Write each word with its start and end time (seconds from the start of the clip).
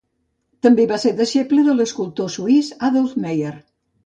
També 0.67 0.85
va 0.91 0.97
ser 1.03 1.11
deixeble 1.19 1.67
de 1.67 1.75
l'escultor 1.81 2.33
suís 2.37 2.73
Adolf 2.89 3.15
Mayer. 3.29 3.55